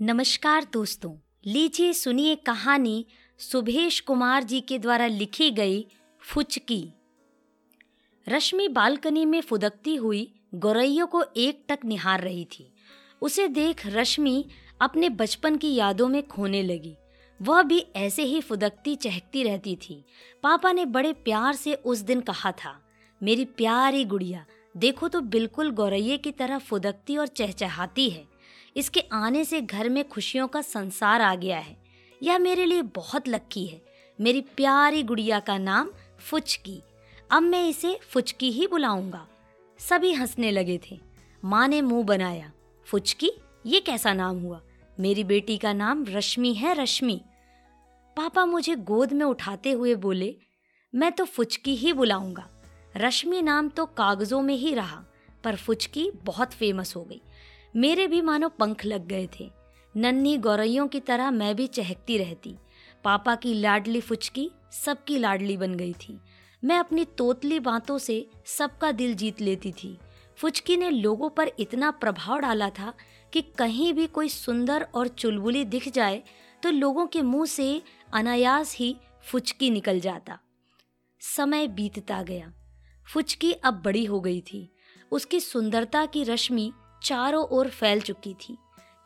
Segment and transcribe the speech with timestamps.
[0.00, 1.10] नमस्कार दोस्तों,
[1.46, 3.04] लीजिए सुनिए कहानी
[3.40, 5.86] सुभेश कुमार जी के द्वारा लिखी गई
[6.22, 6.82] फुचकी।
[8.26, 12.66] रश्मि बालकनी में फुदकती हुई गौरैया को एक टक निहार रही थी।
[13.22, 14.44] उसे देख रश्मि
[14.80, 16.94] अपने बचपन की यादों में खोने लगी।
[17.40, 20.04] वह भी ऐसे ही फुदकती चहकती रहती थी।
[20.42, 22.78] पापा ने बड़े प्यार से उस दिन कहा था,
[23.20, 28.33] मेरी प्यारी गुड़िया, देखो तो बिल्कुल गौरैये की तरह फुदकती और चहचहाती है।
[28.76, 31.76] इसके आने से घर में खुशियों का संसार आ गया है।
[32.22, 33.82] यह मेरे लिए बहुत लक्की है।
[34.20, 36.82] मेरी प्यारी गुड़िया का नाम फुचकी।
[37.30, 39.28] अब मैं इसे फुचकी ही बुलाऊँगा।
[39.78, 41.00] सभी हंसने लगे थे।
[41.44, 42.52] माँ ने मुँह बनाया।
[42.84, 43.30] फुचकी,
[43.66, 44.60] ये कैसा नाम हुआ?
[45.00, 47.20] मेरी बेटी का नाम रश्मि है, रश्मि।
[48.16, 50.36] पापा मुझे गोद में उठाते हुए बोले,
[50.94, 52.50] मैं तो फुचकी ही बुलाऊँगा।
[52.96, 55.04] रश्मि नाम तो कागजों में ही रहा,
[55.44, 57.20] पर फुचकी बहुत फ़ेमस हो गई।
[57.76, 59.50] मेरे भी मानो पंख लग गए थे।
[59.96, 62.54] नन्ही गौरैयों की तरह मैं भी चहकती रहती।
[63.04, 64.50] पापा की लाडली फुचकी
[64.84, 66.18] सबकी लाडली बन गई थी।
[66.64, 69.98] मैं अपनी तोतली बातों से सबका दिल जीत लेती थी।
[70.36, 72.92] फुचकी ने लोगों पर इतना प्रभाव डाला था
[73.32, 76.22] कि कहीं भी कोई सुंदर और चुलबुली दिख जाए
[76.62, 80.38] तो लोगों के मुँह से अनायास ही फुचकी निकल जाता।
[81.20, 82.52] समय बीतता गया।
[83.12, 84.68] फुचकी अब बड़ी हो गई थी।
[85.12, 86.72] उसकी सुंदरता की रश्मि
[87.04, 88.56] चारों ओर फैल चुकी थी।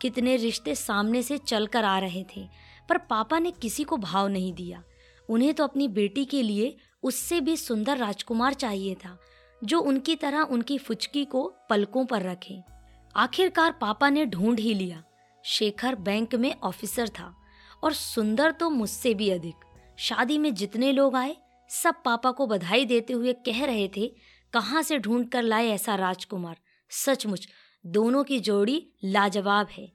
[0.00, 2.48] कितने रिश्ते सामने से चलकर आ रहे थे,
[2.88, 4.82] पर पापा ने किसी को भाव नहीं दिया।
[5.28, 9.18] उन्हें तो अपनी बेटी के लिए उससे भी सुंदर राजकुमार चाहिए था,
[9.64, 12.60] जो उनकी तरह उनकी फुचकी को पलकों पर रखे।
[13.16, 15.02] आखिरकार पापा ने ढूंढ ही लिया,
[15.44, 17.34] शेखर बैंक में ऑफिसर था,
[17.84, 19.64] और सुंदर तो मुझसे भी अधिक।
[19.98, 21.36] शादी में जितने लोग आए,
[21.70, 24.12] सब पापा को बधाई देते हुए कह रहे थे,
[24.52, 26.56] कहाँ से ढूंढ कर लाए ऐसा राजकुमार?
[26.90, 27.48] सचमुच
[27.89, 29.92] दोनों की जोड़ी लाजवाब है।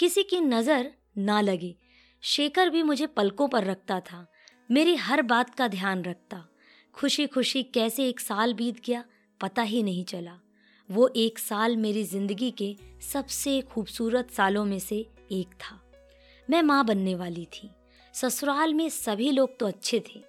[0.00, 1.74] किसी की नज़र ना लगे।
[2.22, 4.26] शेखर भी मुझे पलकों पर रखता था।
[4.70, 6.44] मेरी हर बात का ध्यान रखता।
[6.94, 9.04] खुशी खुशी कैसे एक साल बीत गया,
[9.40, 10.38] पता ही नहीं चला।
[10.88, 14.96] वो एक साल मेरी ज़िंदगी के सबसे खूबसूरत सालों में से
[15.32, 15.80] एक था।
[16.48, 17.70] मैं माँ बनने वाली थी।
[18.14, 20.22] ससुराल में सभी लोग तो अच्छे थे,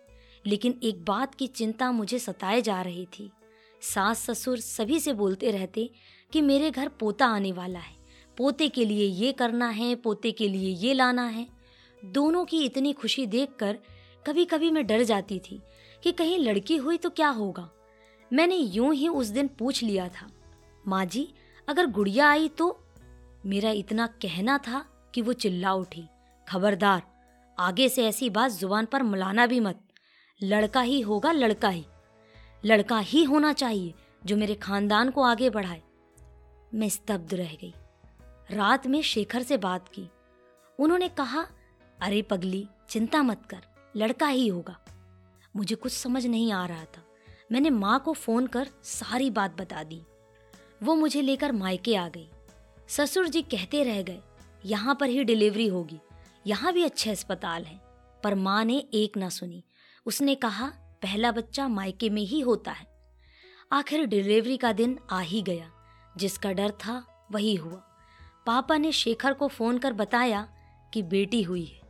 [0.46, 3.30] लेकिन एक बात की चिंता मुझे सताए जा रही थी।
[3.81, 5.90] सास ससुर सभी से बोलते रहते
[6.32, 7.96] कि मेरे घर पोता आने वाला है।
[8.38, 11.48] पोते के लिए ये करना है, पोते के लिए ये लाना है।
[12.06, 13.78] दोनों की इतनी खुशी देखकर
[14.26, 15.60] कभी कभी मैं डर जाती थी
[16.04, 17.70] कि कहीं लड़की हुई तो क्या होगा।
[18.32, 20.30] मैंने यूँ ही उस दिन पूछ लिया था,
[20.88, 21.28] माँ जी,
[21.68, 22.80] अगर गुड़िया आई तो?
[23.46, 26.04] मेरा इतना कहना था कि वो चिल्ला उठी,
[26.48, 27.02] खबरदार,
[27.58, 29.80] आगे से ऐसी बात ज़ुबान पर मुलाना भी मत।
[30.40, 31.86] लड़का ही होगा, लड़का ही।
[32.66, 33.94] लड़का ही होना चाहिए
[34.26, 35.82] जो मेरे खानदान को आगे बढ़ाए।
[36.73, 37.73] मैं स्तब्ध रह गई।
[38.51, 40.09] रात में शेखर से बात की।
[40.79, 41.47] उन्होंने कहा,
[42.01, 43.61] अरे पगली, चिंता मत कर,
[43.95, 44.79] लड़का ही होगा।
[45.55, 47.03] मुझे कुछ समझ नहीं आ रहा था।
[47.51, 50.01] मैंने माँ को फ़ोन कर सारी बात बता दी।
[50.83, 52.29] वो मुझे लेकर मायके आ गई।
[52.88, 54.19] ससुर जी कहते रह गए,
[54.66, 55.99] यहाँ पर ही डिलीवरी होगी।
[56.47, 57.81] यहाँ भी अच्छे अस्पताल हैं
[58.23, 59.63] पर माँ ने एक ना सुनी।
[60.05, 60.67] उसने कहा,
[61.01, 62.88] पहला बच्चा मायके में ही होता है।
[63.72, 65.72] आखिर डिलीवरी का दिन आ ही गया।
[66.17, 67.83] जिसका डर था, वही हुआ।
[68.45, 70.50] पापा ने शेखर को फ़ोन कर बताया
[70.94, 71.81] कि बेटी हुई है।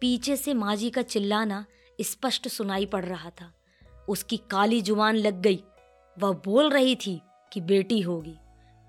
[0.00, 1.66] पीछे से माँ जी का चिल्लाना
[2.00, 3.54] स्पष्ट सुनाई पड़ रहा था।
[4.08, 5.64] उसकी काली ज़ुबान लग गई।
[6.18, 7.20] वह बोल रही थी
[7.52, 8.36] कि बेटी होगी।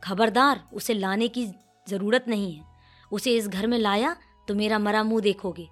[0.03, 1.47] खबरदार, उसे लाने की
[1.89, 2.65] ज़रूरत नहीं है।
[3.11, 4.17] उसे इस घर में लाया
[4.47, 5.67] तो मेरा मरा मुँह देखोगे।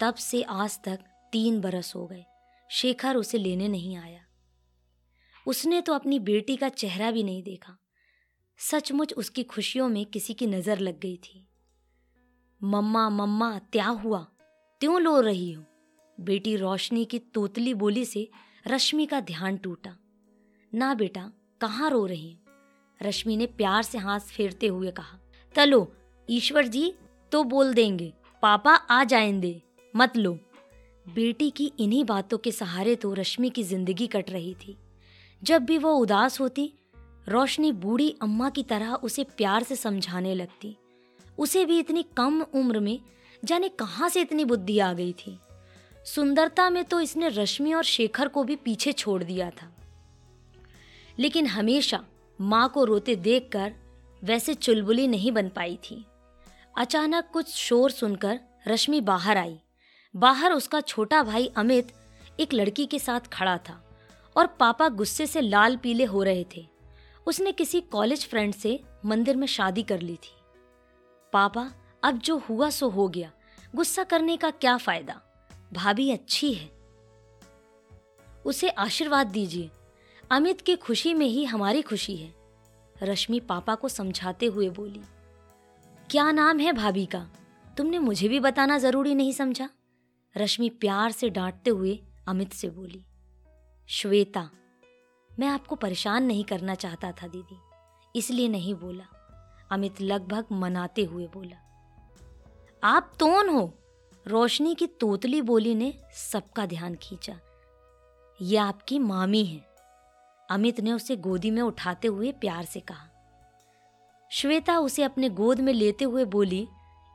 [0.00, 1.00] तब से आज तक
[1.32, 2.24] तीन बरस हो गए।
[2.70, 4.20] शेखर उसे लेने नहीं आया।
[5.46, 7.78] उसने तो अपनी बेटी का चेहरा भी नहीं देखा।
[8.60, 11.48] सचमुच उसकी खुशियों में किसी की नज़र लग गई थी।
[12.62, 14.26] मम्मा मम्मा, क्या हुआ?
[14.80, 15.64] त्यों लो रही हो?
[16.20, 18.28] बेटी रोशनी की तोतली बोली से
[18.66, 19.96] रश्मि का ध्यान टूटा।
[20.74, 22.36] ना बेटा, कहाँ रो रही
[23.02, 25.18] रश्मि ने प्यार से हाथ फेरते हुए कहा
[25.54, 25.92] तलो
[26.30, 26.92] ईश्वर जी
[27.32, 29.62] तो बोल देंगे। पापा, आ जाएँगे।
[29.96, 30.38] मत लो।
[31.14, 34.76] बेटी की इन्हीं बातों के सहारे तो रश्मि की ज़िंदगी कट रही थी।
[35.42, 36.72] जब भी वो उदास होती
[37.30, 40.76] रोशनी बूढ़ी अम्मा की तरह उसे प्यार से समझाने लगती।
[41.38, 43.00] उसे भी इतनी कम उम्र में
[43.44, 45.38] जाने कहाँ से इतनी बुद्धि आ गई थी।
[46.04, 49.76] सुंदरता में तो इसने रश्मि और शेखर को भी पीछे छोड़ दिया था।
[51.18, 52.04] लेकिन हमेशा
[52.40, 53.72] माँ को रोते देखकर
[54.24, 56.04] वैसे चुलबुली नहीं बन पाई थी।
[56.78, 59.58] अचानक कुछ शोर सुनकर रश्मि बाहर आई।
[60.16, 61.92] बाहर उसका छोटा भाई अमित
[62.40, 63.84] एक लड़की के साथ खड़ा था
[64.36, 66.79] और पापा गुस्से से लाल पीले हो रहे थे।
[67.26, 70.34] उसने किसी कॉलेज फ्रेंड से मंदिर में शादी कर ली थी।
[71.32, 71.70] पापा,
[72.02, 73.32] अब जो हुआ सो हो गया।
[73.74, 75.20] गुस्सा करने का क्या फ़ायदा?
[75.72, 76.70] भाभी अच्छी है।
[78.44, 79.70] उसे आशीर्वाद दीजिए।
[80.30, 82.34] अमित की खुशी में ही हमारी खुशी है।
[83.02, 85.02] रश्मि पापा को समझाते हुए बोली,
[86.10, 87.26] क्या नाम है भाभी का?
[87.76, 89.68] तुमने मुझे भी बताना ज़रूरी नहीं समझा?
[90.36, 93.04] रश्मि प्यार से डांटते हुए अमित से बोली,
[93.88, 94.50] श्वेता।
[95.40, 97.58] मैं आपको परेशान नहीं करना चाहता था, दीदी।
[98.16, 99.04] इसलिए नहीं बोला।
[99.70, 101.56] अमित लगभग मनाते हुए बोला,
[102.84, 103.74] आप तोन हो।
[104.26, 105.94] रोशनी की तोतली बोली ने
[106.32, 107.38] सबका ध्यान खींचा।
[108.42, 109.66] ये आपकी मामी है।
[110.50, 113.06] अमित ने उसे गोदी में उठाते हुए प्यार से कहा।
[114.30, 116.68] श्वेता उसे अपने गोद में लेते हुए बोली,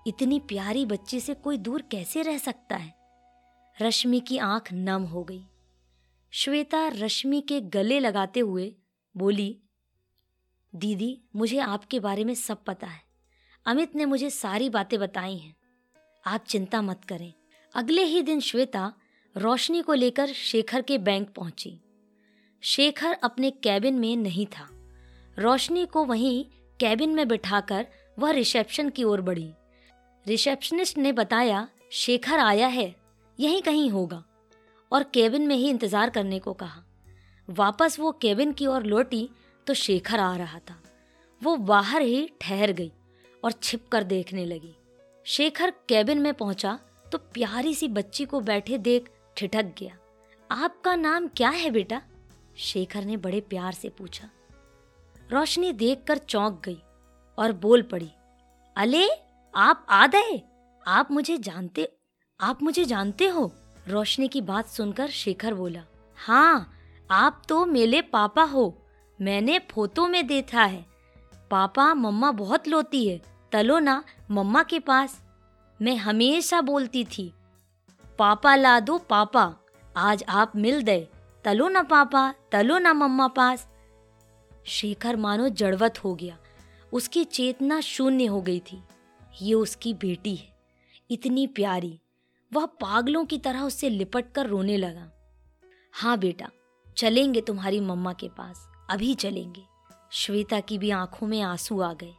[0.07, 2.93] इतनी प्यारी बच्ची से कोई दूर कैसे रह सकता है?
[3.81, 5.47] रश्मि की आँख नम हो गई।
[6.37, 8.75] श्वेता रश्मि के गले लगाते हुए
[9.17, 9.59] बोली,
[10.75, 13.01] दीदी, मुझे आपके बारे में सब पता है।
[13.65, 15.55] अमित ने मुझे सारी बातें बताई हैं।
[16.27, 17.33] आप चिंता मत करें
[17.75, 18.93] अगले ही दिन श्वेता
[19.37, 21.79] रोशनी को लेकर शेखर के बैंक पहुँची।
[22.61, 24.69] शेखर अपने कैबिन में नहीं था।
[25.39, 26.45] रोशनी को वहीं
[26.79, 27.87] कैबिन में बिठाकर
[28.19, 29.53] वह रिसेप्शन की ओर बढ़ी।
[30.27, 32.95] रिसेप्शनिस्ट ने बताया, शेखर आया है।
[33.39, 34.25] यहीं कहीं होगा।
[34.91, 36.83] और केबिन में ही इंतज़ार करने को कहा।
[37.47, 39.29] वापस वो केबिन की ओर लौटी
[39.67, 40.81] तो शेखर आ रहा था।
[41.41, 42.91] वो बाहर ही ठहर गई
[43.43, 44.75] और छिप कर देखने लगी।
[45.25, 46.77] शेखर केबिन में पहुँचा
[47.11, 49.97] तो प्यारी सी बच्ची को बैठे देख ठिठक गया।
[50.49, 52.01] आपका नाम क्या है बेटा?
[52.57, 54.29] शेखर ने बड़े प्यार से पूछा।
[55.29, 56.77] रोशनी देखकर चौंक गई
[57.37, 58.09] और बोल पड़ी,
[58.75, 59.07] अले,
[59.53, 60.41] आप आ गए
[60.85, 61.87] आप मुझे जानते,
[62.39, 63.51] आप मुझे जानते हो?
[63.87, 65.81] रोशनी की बात सुनकर शेखर बोला
[66.15, 66.71] हाँ
[67.11, 68.81] आप तो मेरे पापा हो।
[69.21, 70.85] मैंने फ़ोटो में देखा है।
[71.51, 73.21] पापा, मम्मा बहुत लोती है।
[73.51, 75.21] तलो ना मम्मा के पास।
[75.81, 77.33] मैं हमेशा बोलती थी,
[78.19, 79.55] पापा ला दो पापा,
[79.97, 81.07] आज आप मिल गए।
[81.43, 83.67] तलो ना पापा, तलो ना मम्मा पास।
[84.65, 86.37] शेखर मानो जड़वत हो गया।
[86.93, 88.83] उसकी चेतना शून्य हो गई थी।
[89.41, 90.53] ये उसकी बेटी है।
[91.11, 91.99] इतनी प्यारी
[92.55, 95.11] वह पागलों की तरह उससे लिपट कर रोने लगा।
[95.93, 96.49] हाँ बेटा,
[96.97, 99.63] चलेंगे तुम्हारी मम्मा के पास, अभी चलेंगे।
[100.11, 102.13] श्वेता की भी आँखों में आँसू आ गए।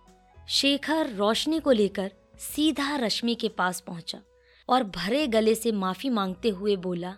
[0.49, 4.21] शेखर रोशनी को लेकर सीधा रश्मि के पास पहुँचा
[4.69, 7.15] और भरे गले से माफ़ी मांगते हुए बोला,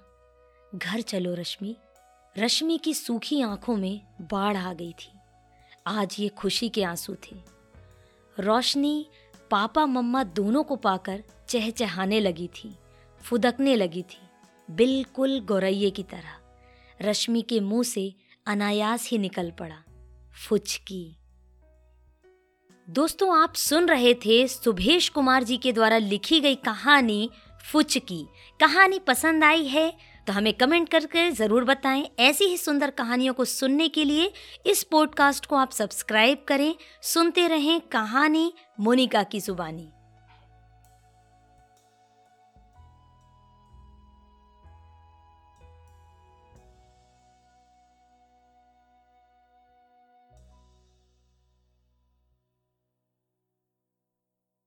[0.75, 1.76] घर चलो रश्मि।
[2.38, 5.12] रश्मि की सूखी आँखों में बाढ़ आ गई थी।
[5.87, 7.37] आज ये खुशी के आँसू थे।
[8.41, 9.06] रोशनी,
[9.50, 12.75] पापा, मम्मा दोनों को पाकर चहचहाने लगी थी।
[13.25, 14.20] फुदकने लगी थी,
[14.69, 16.37] बिल्कुल गौरैये की तरह।
[17.00, 18.12] रश्मि के मुँह से
[18.47, 19.82] अनायास ही निकल पड़ा,
[20.38, 21.17] फुचकी।
[22.88, 27.29] दोस्तों, आप सुन रहे थे सुभेश कुमार जी के द्वारा लिखी गई कहानी
[27.65, 28.25] फुचकी।
[28.61, 29.91] कहानी पसंद आई है
[30.26, 34.32] तो हमें कमेंट करके ज़रूर बताएँ। ऐसी ही सुंदर कहानियों को सुनने के लिए
[34.67, 36.75] इस पॉडकास्ट को आप सब्सक्राइब करें।
[37.05, 39.88] सुनते रहें कहानी मोनिका की जुबानी।